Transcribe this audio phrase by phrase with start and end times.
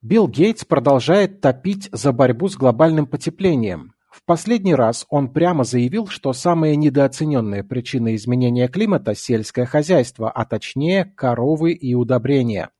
[0.00, 3.94] Билл Гейтс продолжает топить за борьбу с глобальным потеплением.
[4.08, 10.44] В последний раз он прямо заявил, что самая недооцененная причина изменения климата– сельское хозяйство, а
[10.44, 12.70] точнее коровы и удобрения.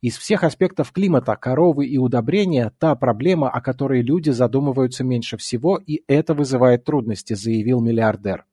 [0.00, 5.76] Из всех аспектов климата коровы и удобрения– та проблема, о которой люди задумываются меньше всего,
[5.76, 8.46] и это вызывает трудности, заявил миллиардер.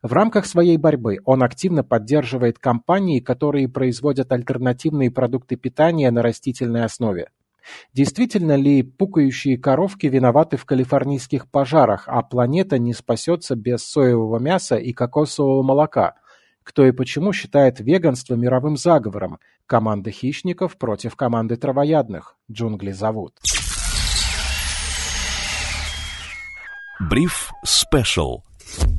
[0.00, 6.84] В рамках своей борьбы он активно поддерживает компании, которые производят альтернативные продукты питания на растительной
[6.84, 7.30] основе.
[7.92, 14.76] Действительно ли пукающие коровки виноваты в калифорнийских пожарах, а планета не спасется без соевого мяса
[14.76, 16.14] и кокосового молока?
[16.62, 19.38] Кто и почему считает веганство мировым заговором?
[19.66, 22.36] Команда хищников против команды травоядных.
[22.50, 23.38] Джунгли зовут.
[27.00, 28.42] Бриф Спешл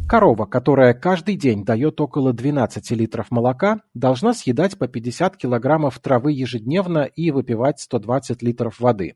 [0.07, 6.31] Корова, которая каждый день дает около 12 литров молока, должна съедать по 50 килограммов травы
[6.31, 9.15] ежедневно и выпивать 120 литров воды.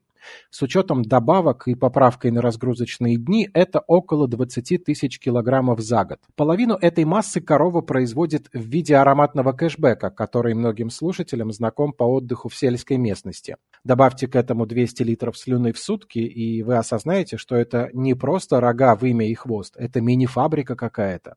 [0.50, 6.20] С учетом добавок и поправкой на разгрузочные дни это около 20 тысяч килограммов за год.
[6.36, 12.48] Половину этой массы корова производит в виде ароматного кэшбэка, который многим слушателям знаком по отдыху
[12.48, 13.56] в сельской местности.
[13.84, 18.58] Добавьте к этому 200 литров слюны в сутки, и вы осознаете, что это не просто
[18.58, 21.36] рога, вымя и хвост, это мини-фабрика какая-то.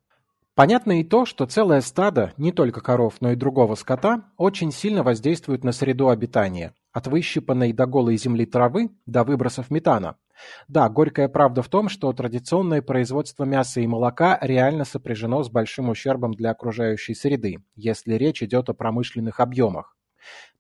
[0.56, 5.04] Понятно и то, что целое стадо, не только коров, но и другого скота, очень сильно
[5.04, 10.16] воздействует на среду обитания, от выщипанной до голой земли травы до выбросов метана.
[10.70, 15.90] Да, горькая правда в том, что традиционное производство мяса и молока реально сопряжено с большим
[15.90, 19.98] ущербом для окружающей среды, если речь идет о промышленных объемах.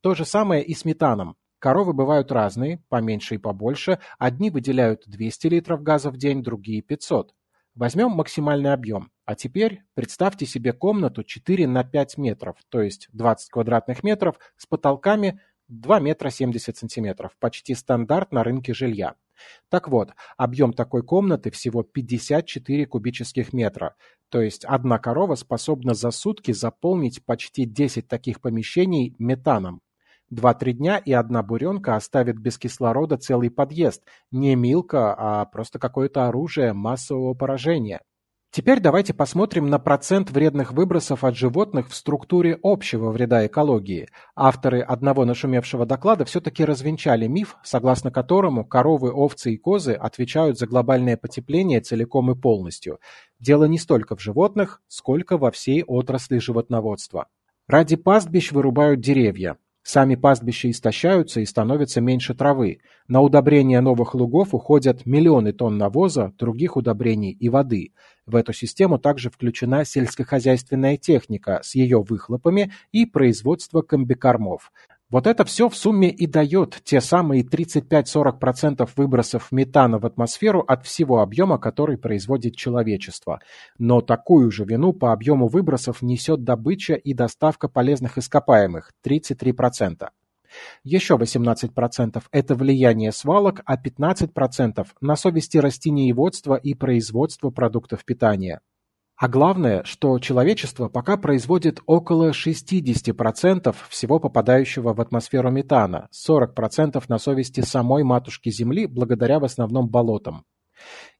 [0.01, 1.37] То же самое и с метаном.
[1.59, 3.99] Коровы бывают разные, поменьше и побольше.
[4.19, 7.33] Одни выделяют 200 литров газа в день, другие 500.
[7.73, 9.11] Возьмем максимальный объем.
[9.25, 14.65] А теперь представьте себе комнату 4 на 5 метров, то есть 20 квадратных метров с
[14.65, 19.15] потолками 2 метра 70 сантиметров, почти стандарт на рынке жилья.
[19.69, 23.95] Так вот, объем такой комнаты всего 54 кубических метра,
[24.29, 29.81] то есть одна корова способна за сутки заполнить почти 10 таких помещений метаном.
[30.29, 36.27] Два-три дня и одна буренка оставит без кислорода целый подъезд, не милка, а просто какое-то
[36.27, 38.01] оружие массового поражения.
[38.51, 44.07] Теперь давайте посмотрим на процент вредных выбросов от животных в структуре общего вреда экологии.
[44.35, 50.65] Авторы одного нашумевшего доклада все-таки развенчали миф, согласно которому коровы, овцы и козы отвечают за
[50.65, 52.99] глобальное потепление целиком и полностью.
[53.39, 57.27] Дело не столько в животных, сколько во всей отрасли животноводства.
[57.67, 59.57] Ради пастбищ вырубают деревья.
[59.87, 62.79] Сами пастбища истощаются и становится меньше травы.
[63.07, 67.93] На удобрение новых лугов уходят миллионы тонн навоза, других удобрений и воды.
[68.25, 74.73] В эту систему также включена сельскохозяйственная техника с ее выхлопами и производство комбикормов.
[75.09, 80.85] Вот это все в сумме и дает те самые 35-40% выбросов метана в атмосферу от
[80.85, 83.39] всего объема, который производит человечество.
[83.79, 90.09] Но такую же вину по объему выбросов несет добыча и доставка полезных ископаемых– 33%.
[90.83, 98.59] Еще 18%– это влияние свалок, а 15%– на совести растениеводства и производства продуктов питания.
[99.17, 107.17] А главное, что человечество пока производит около 60% всего попадающего в атмосферу метана, 40% на
[107.17, 110.43] совести самой матушки Земли благодаря в основном болотам.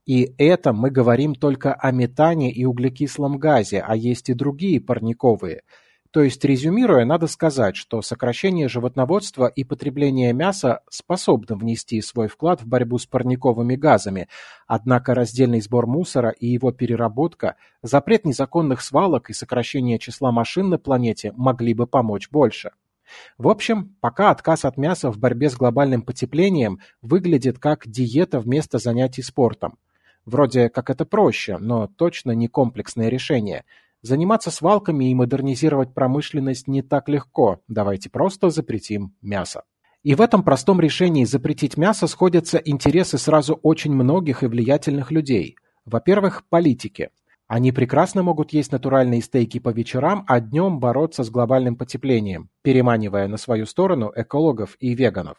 [0.06, 5.64] И это мы говорим только о метане и углекислом газе, а есть и другие парниковые–
[6.12, 12.62] то есть, резюмируя, надо сказать, что сокращение животноводства и потребление мяса способны внести свой вклад
[12.62, 14.28] в борьбу с парниковыми газами,
[14.68, 20.78] однако раздельный сбор мусора и его переработка, запрет незаконных свалок и сокращение числа машин на
[20.78, 22.72] планете могли бы помочь больше.
[23.38, 28.80] В общем, пока отказ от мяса в борьбе с глобальным потеплением выглядит как диета вместо
[28.80, 29.78] занятий спортом.
[30.26, 33.66] Вроде как это проще, но точно не комплексное решение–
[34.02, 39.64] Заниматься свалками и модернизировать промышленность не так легко, давайте просто запретим мясо.
[40.04, 45.56] И в этом простом решении запретить мясо сходятся интересы сразу очень многих и влиятельных людей.
[45.86, 47.10] Во-первых, политики.
[47.48, 53.28] Они прекрасно могут есть натуральные стейки по вечерам, а днем бороться с глобальным потеплением, переманивая
[53.28, 55.38] на свою сторону экологов и веганов.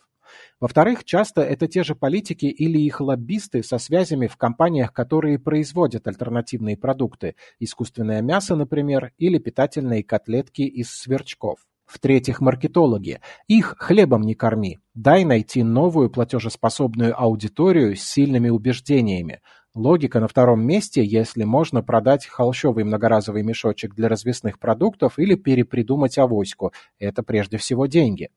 [0.60, 6.06] Во-вторых, часто это те же политики или их лоббисты со связями в компаниях, которые производят
[6.06, 11.58] альтернативные продукты, искусственное мясо, например, или питательные котлетки из сверчков.
[11.88, 13.20] В-третьих, маркетологи.
[13.46, 14.78] Их хлебом не корми.
[14.94, 19.40] Дай найти новую платежеспособную аудиторию с сильными убеждениями.
[19.74, 26.18] Логика на втором месте, если можно продать холщовый многоразовый мешочек для развесных продуктов или перепридумать
[26.18, 26.72] авоську.
[26.98, 28.28] Это прежде всего деньги.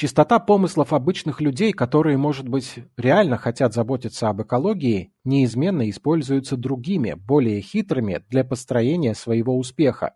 [0.00, 7.12] Чистота помыслов обычных людей, которые, может быть, реально хотят заботиться об экологии, неизменно используются другими,
[7.12, 10.14] более хитрыми для построения своего успеха.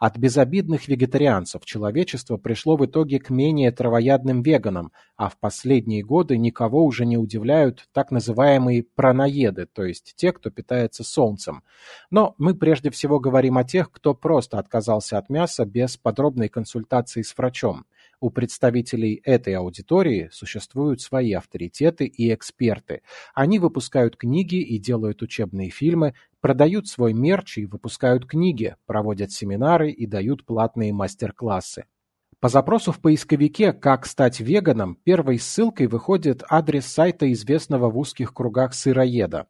[0.00, 6.36] От безобидных вегетарианцев человечество пришло в итоге к менее травоядным веганам, а в последние годы
[6.36, 11.62] никого уже не удивляют так называемые праноеды, то есть те, кто питается солнцем.
[12.10, 17.22] Но мы прежде всего говорим о тех, кто просто отказался от мяса без подробной консультации
[17.22, 17.84] с врачом.
[18.22, 23.00] У представителей этой аудитории существуют свои авторитеты и эксперты.
[23.34, 26.12] Они выпускают книги и делают учебные фильмы,
[26.42, 31.86] продают свой мерч и выпускают книги, проводят семинары и дают платные мастер-классы.
[32.40, 38.34] По запросу в поисковике «Как стать веганом» первой ссылкой выходит адрес сайта известного в узких
[38.34, 39.46] кругах сыроеда.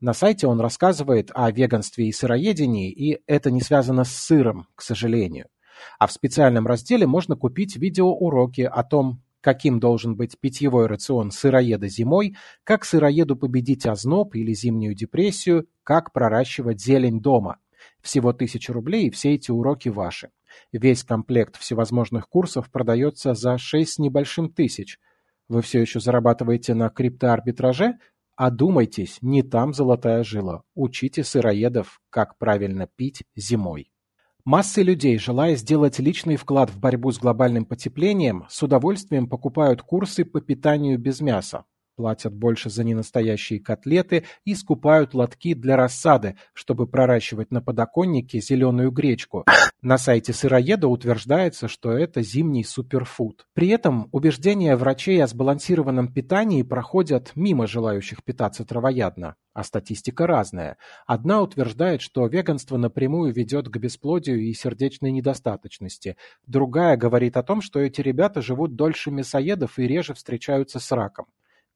[0.00, 4.82] На сайте он рассказывает о веганстве и сыроедении, и это не связано с сыром, к
[4.82, 5.46] сожалению.
[5.98, 11.88] А в специальном разделе можно купить видеоуроки о том, каким должен быть питьевой рацион сыроеда
[11.88, 17.58] зимой, как сыроеду победить озноб или зимнюю депрессию, как проращивать зелень дома.
[18.00, 20.30] Всего тысяча рублей, и все эти уроки ваши.
[20.72, 24.98] Весь комплект всевозможных курсов продается за 6 с небольшим тысяч.
[25.48, 27.98] Вы все еще зарабатываете на криптоарбитраже?
[28.36, 30.62] Одумайтесь, не там золотая жила.
[30.74, 33.90] Учите сыроедов, как правильно пить зимой.
[34.44, 40.24] Массы людей, желая сделать личный вклад в борьбу с глобальным потеплением, с удовольствием покупают курсы
[40.24, 41.64] по питанию без мяса
[41.96, 48.90] платят больше за ненастоящие котлеты и скупают лотки для рассады, чтобы проращивать на подоконнике зеленую
[48.90, 49.44] гречку.
[49.82, 53.46] На сайте сыроеда утверждается, что это зимний суперфуд.
[53.54, 59.36] При этом убеждения врачей о сбалансированном питании проходят мимо желающих питаться травоядно.
[59.54, 60.78] А статистика разная.
[61.06, 66.16] Одна утверждает, что веганство напрямую ведет к бесплодию и сердечной недостаточности.
[66.46, 71.26] Другая говорит о том, что эти ребята живут дольше мясоедов и реже встречаются с раком.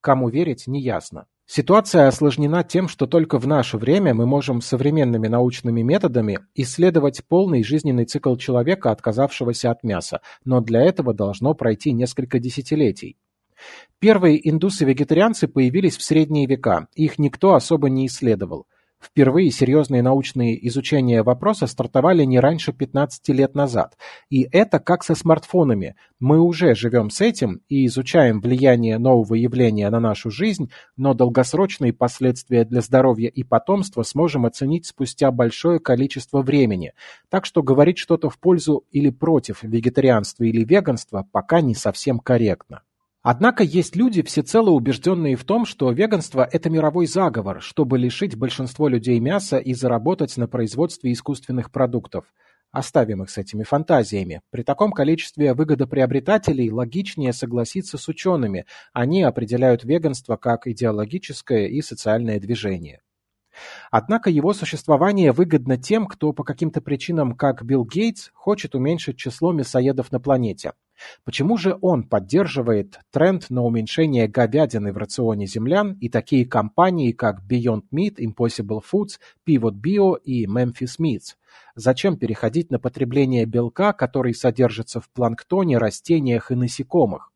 [0.00, 1.26] Кому верить, неясно.
[1.48, 7.62] Ситуация осложнена тем, что только в наше время мы можем современными научными методами исследовать полный
[7.62, 13.16] жизненный цикл человека, отказавшегося от мяса, но для этого должно пройти несколько десятилетий.
[13.98, 18.66] Первые индусы-вегетарианцы появились в средние века, их никто особо не исследовал.
[19.06, 23.96] Впервые серьезные научные изучения вопроса стартовали не раньше 15 лет назад.
[24.30, 25.96] И это как со смартфонами.
[26.18, 31.92] Мы уже живем с этим и изучаем влияние нового явления на нашу жизнь, но долгосрочные
[31.92, 36.92] последствия для здоровья и потомства сможем оценить спустя большое количество времени.
[37.28, 42.82] Так что говорить что-то в пользу или против вегетарианства или веганства пока не совсем корректно.
[43.28, 48.86] Однако есть люди, всецело убежденные в том, что веганство– это мировой заговор, чтобы лишить большинство
[48.86, 52.32] людей мяса и заработать на производстве искусственных продуктов.
[52.70, 54.42] Оставим их с этими фантазиями.
[54.50, 58.64] При таком количестве выгодоприобретателей логичнее согласиться с учеными.
[58.92, 63.00] Они определяют веганство как идеологическое и социальное движение.
[63.90, 69.50] Однако его существование выгодно тем, кто по каким-то причинам, как Билл Гейтс, хочет уменьшить число
[69.50, 70.74] мясоедов на планете.
[71.24, 77.42] Почему же он поддерживает тренд на уменьшение говядины в рационе землян и такие компании, как
[77.48, 81.34] Beyond Meat, Impossible Foods, Pivot Bio и Memphis Meats?
[81.74, 87.32] Зачем переходить на потребление белка, который содержится в планктоне, растениях и насекомых?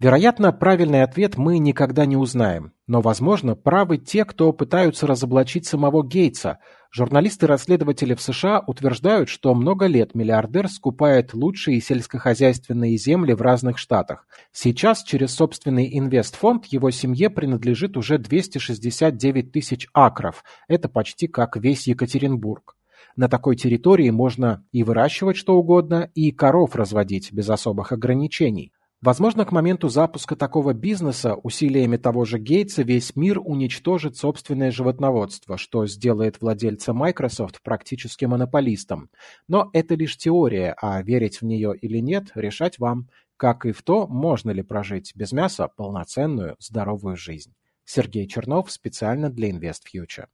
[0.00, 6.04] Вероятно, правильный ответ мы никогда не узнаем, но, возможно, правы те, кто пытаются разоблачить самого
[6.04, 6.58] Гейтса.
[6.90, 14.26] Журналисты-расследователи в США утверждают, что много лет миллиардер скупает лучшие сельскохозяйственные земли в разных штатах.
[14.50, 20.42] Сейчас через собственный инвестфонд его семье принадлежит уже 269 тысяч акров.
[20.66, 22.76] Это почти как весь Екатеринбург.
[23.14, 28.72] На такой территории можно и выращивать что угодно, и коров разводить без особых ограничений.
[29.04, 35.58] Возможно, к моменту запуска такого бизнеса усилиями того же Гейтса весь мир уничтожит собственное животноводство,
[35.58, 39.10] что сделает владельца Microsoft практически монополистом.
[39.46, 43.82] Но это лишь теория, а верить в нее или нет, решать вам, как и в
[43.82, 47.52] то, можно ли прожить без мяса полноценную, здоровую жизнь.
[47.84, 50.28] Сергей Чернов специально для InvestFuture.